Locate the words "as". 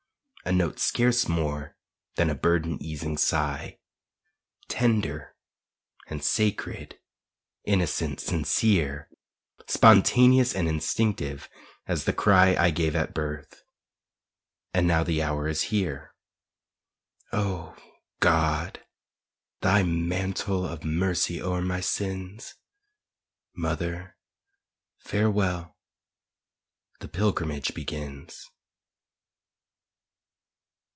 11.85-12.05